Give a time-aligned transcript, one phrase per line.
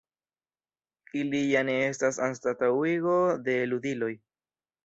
[1.19, 3.15] Ili ja ne estas anstataŭigo
[3.49, 4.13] de ludiloj.